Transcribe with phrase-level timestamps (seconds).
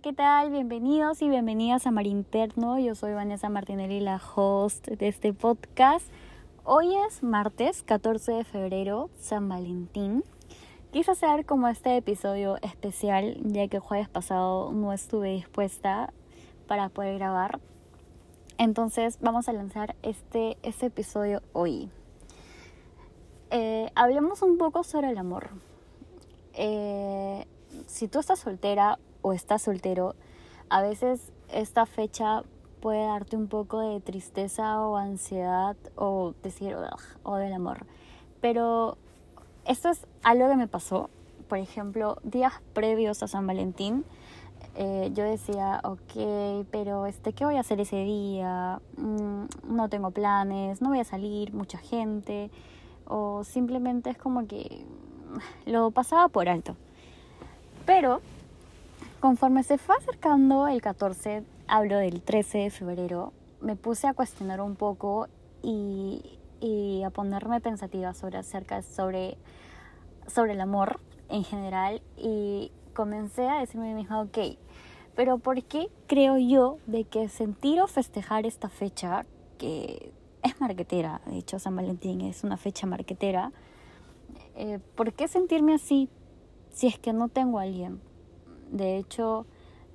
[0.00, 0.50] ¿qué tal?
[0.50, 2.78] Bienvenidos y bienvenidas a Mar Interno.
[2.78, 6.06] Yo soy Vanessa Martinelli, la host de este podcast.
[6.64, 10.24] Hoy es martes 14 de febrero, San Valentín.
[10.92, 16.10] Quise hacer como este episodio especial, ya que el jueves pasado no estuve dispuesta
[16.66, 17.60] para poder grabar.
[18.56, 21.90] Entonces vamos a lanzar este, este episodio hoy.
[23.50, 25.50] Eh, hablemos un poco sobre el amor.
[26.54, 27.46] Eh,
[27.86, 30.14] si tú estás soltera o estás soltero,
[30.68, 32.42] a veces esta fecha
[32.80, 36.76] puede darte un poco de tristeza o ansiedad o decir
[37.22, 37.86] o del amor.
[38.40, 38.96] Pero
[39.64, 41.08] esto es algo que me pasó.
[41.48, 44.04] Por ejemplo, días previos a San Valentín,
[44.74, 48.80] eh, yo decía, ok, pero este, ¿qué voy a hacer ese día?
[48.96, 52.50] Mm, no tengo planes, no voy a salir, mucha gente.
[53.06, 54.84] O simplemente es como que
[55.66, 56.76] lo pasaba por alto.
[57.84, 58.20] Pero
[59.22, 64.60] conforme se fue acercando el 14, hablo del 13 de febrero, me puse a cuestionar
[64.60, 65.28] un poco
[65.62, 66.40] y,
[67.06, 69.38] a ponerme pensativa sobre acerca sobre,
[70.26, 70.98] sobre el amor
[71.28, 74.38] en general y comencé a decirme a mí misma, ok,
[75.14, 79.24] pero ¿por qué creo yo de que sentir o festejar esta fecha,
[79.56, 83.52] que es marquetera, de hecho San Valentín es una fecha marquetera,
[84.56, 86.08] eh, ¿por qué sentirme así
[86.70, 88.00] si es que no tengo a alguien.
[88.72, 89.46] De hecho,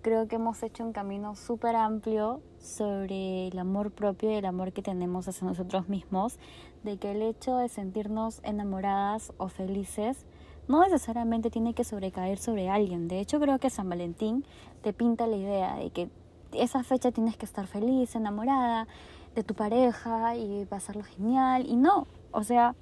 [0.00, 4.72] creo que hemos hecho un camino súper amplio sobre el amor propio y el amor
[4.72, 6.38] que tenemos hacia nosotros mismos,
[6.84, 10.24] de que el hecho de sentirnos enamoradas o felices
[10.68, 13.08] no necesariamente tiene que sobrecaer sobre alguien.
[13.08, 14.44] De hecho, creo que San Valentín
[14.82, 16.08] te pinta la idea de que
[16.52, 18.86] esa fecha tienes que estar feliz, enamorada
[19.34, 21.66] de tu pareja y pasarlo genial.
[21.66, 22.76] Y no, o sea,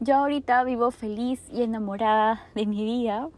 [0.00, 3.28] yo ahorita vivo feliz y enamorada de mi vida,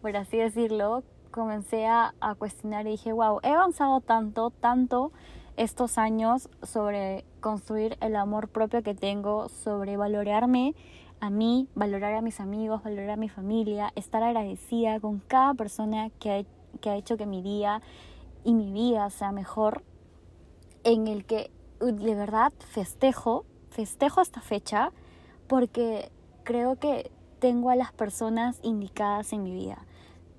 [0.00, 1.02] por así decirlo.
[1.30, 5.12] Comencé a, cuestionar y dije, wow, he avanzado tanto, tanto
[5.56, 10.74] estos años sobre construir el amor propio que tengo, sobre valorarme
[11.20, 16.10] a mí, valorar a mis amigos, valorar a mi familia, estar agradecida con cada persona
[16.20, 17.82] que ha, que ha hecho que mi día
[18.44, 19.82] y mi vida sea mejor,
[20.84, 21.50] en el que
[21.80, 24.92] de verdad festejo, festejo esta fecha
[25.46, 26.10] porque
[26.44, 29.84] creo que tengo a las personas indicadas en mi vida.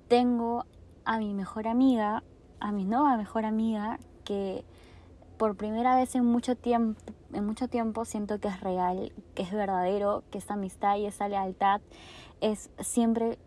[0.08, 0.64] Tengo
[1.10, 2.22] a mi mejor amiga,
[2.60, 4.64] a mi nueva mejor amiga, que
[5.38, 7.00] por primera vez en mucho tiempo,
[7.32, 11.26] en mucho tiempo siento que es real, que es verdadero, que esa amistad y esa
[11.26, 11.80] lealtad
[12.40, 13.40] es siempre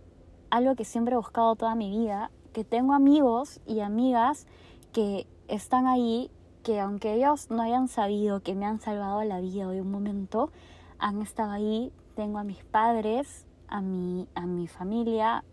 [0.49, 4.45] algo que siempre he buscado toda mi vida, que tengo amigos y amigas
[4.91, 6.29] que están ahí,
[6.63, 10.51] que aunque ellos no hayan sabido que me han salvado la vida de un momento,
[10.99, 11.93] han estado ahí.
[12.17, 15.45] Tengo a mis padres, a mi, a mi familia,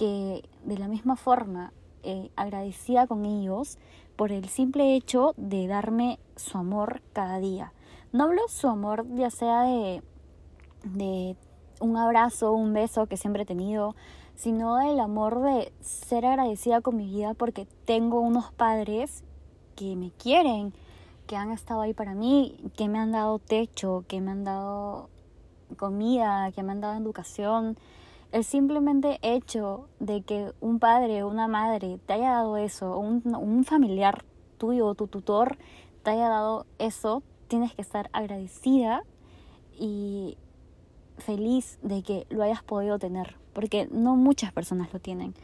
[0.00, 1.74] que de la misma forma
[2.04, 3.76] eh, agradecida con ellos
[4.16, 7.74] por el simple hecho de darme su amor cada día.
[8.10, 10.02] No hablo su amor ya sea de,
[10.84, 11.36] de
[11.80, 13.94] un abrazo, un beso que siempre he tenido,
[14.36, 19.22] sino del amor de ser agradecida con mi vida porque tengo unos padres
[19.76, 20.72] que me quieren,
[21.26, 25.10] que han estado ahí para mí, que me han dado techo, que me han dado
[25.76, 27.76] comida, que me han dado educación.
[28.32, 32.98] El simplemente hecho de que un padre o una madre te haya dado eso, o
[32.98, 34.24] un, un familiar
[34.58, 35.58] tuyo o tu tutor
[36.02, 39.02] te haya dado eso, tienes que estar agradecida
[39.78, 40.36] y
[41.18, 45.34] feliz de que lo hayas podido tener, porque no muchas personas lo tienen.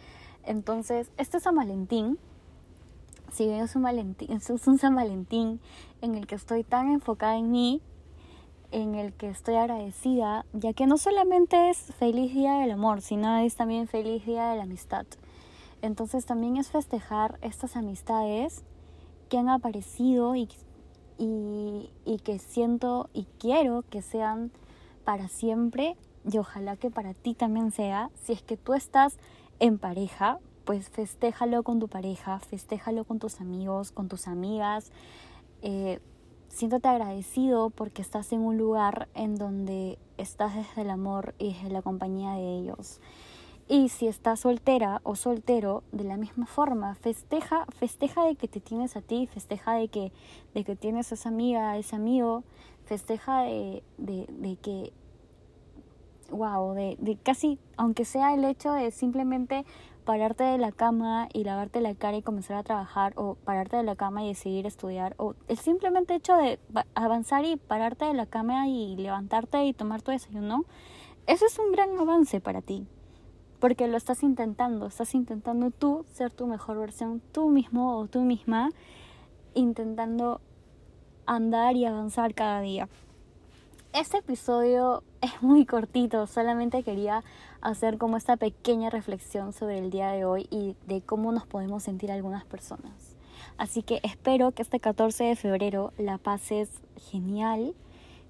[0.44, 2.18] Entonces, este es San Valentín
[3.32, 5.60] si bien es un, Valentín, es un San Valentín
[6.00, 7.82] en el que estoy tan enfocada en mí,
[8.70, 13.36] en el que estoy agradecida, ya que no solamente es feliz día del amor, sino
[13.38, 15.06] es también feliz día de la amistad.
[15.82, 18.64] Entonces también es festejar estas amistades
[19.28, 20.48] que han aparecido y,
[21.18, 24.50] y, y que siento y quiero que sean
[25.04, 25.96] para siempre
[26.30, 29.18] y ojalá que para ti también sea, si es que tú estás
[29.60, 34.90] en pareja, pues festéjalo con tu pareja, festéjalo con tus amigos, con tus amigas.
[35.62, 36.00] Eh,
[36.56, 41.68] siéntate agradecido porque estás en un lugar en donde estás desde el amor y desde
[41.68, 42.98] la compañía de ellos.
[43.68, 48.60] Y si estás soltera o soltero, de la misma forma, festeja, festeja de que te
[48.60, 50.12] tienes a ti, festeja de que,
[50.54, 52.42] de que tienes a esa amiga, ese amigo,
[52.86, 54.92] festeja de, de, de que,
[56.30, 59.64] wow, de, de casi, aunque sea el hecho de simplemente
[60.04, 63.82] pararte de la cama y lavarte la cara y comenzar a trabajar o pararte de
[63.82, 66.60] la cama y decidir estudiar o el simplemente hecho de
[66.94, 70.64] avanzar y pararte de la cama y levantarte y tomar tu desayuno,
[71.26, 72.86] eso es un gran avance para ti.
[73.58, 78.20] porque lo estás intentando, estás intentando tú ser tu mejor versión, tú mismo o tú
[78.20, 78.70] misma,
[79.54, 80.40] intentando
[81.26, 82.88] andar y avanzar cada día.
[83.92, 87.22] Este episodio es muy cortito, solamente quería
[87.60, 91.82] hacer como esta pequeña reflexión sobre el día de hoy y de cómo nos podemos
[91.82, 93.16] sentir algunas personas.
[93.58, 96.70] Así que espero que este 14 de febrero la pases
[97.10, 97.74] genial.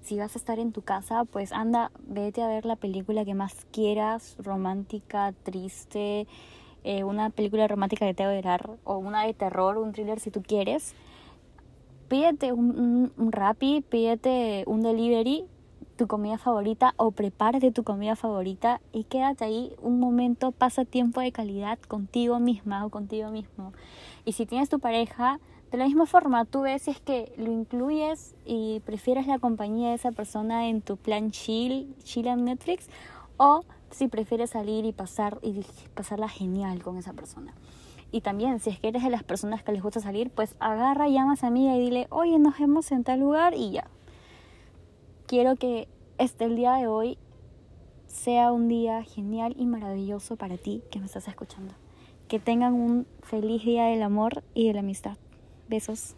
[0.01, 3.33] Si vas a estar en tu casa, pues anda, vete a ver la película que
[3.33, 6.27] más quieras, romántica, triste,
[6.83, 10.19] eh, una película romántica que te va a llorar, o una de terror, un thriller
[10.19, 10.95] si tú quieres.
[12.07, 15.45] Pídete un, un, un pídete un delivery
[15.97, 21.19] tu comida favorita o prepárate tu comida favorita y quédate ahí un momento, pasa tiempo
[21.19, 23.73] de calidad contigo misma o contigo mismo.
[24.23, 25.39] Y si tienes tu pareja,
[25.71, 29.89] de la misma forma, tú ves si es que lo incluyes y prefieres la compañía
[29.89, 32.87] de esa persona en tu plan chill, chill en Netflix,
[33.35, 37.53] o si prefieres salir y pasar y pasarla genial con esa persona.
[38.11, 41.09] Y también, si es que eres de las personas que les gusta salir, pues agarra,
[41.09, 43.89] llama a amiga y dile, oye, nos vemos en tal lugar y ya,
[45.27, 45.87] quiero que
[46.17, 47.17] este el día de hoy
[48.07, 51.73] sea un día genial y maravilloso para ti que me estás escuchando.
[52.27, 55.17] Que tengan un feliz día del amor y de la amistad.
[55.67, 56.15] Besos.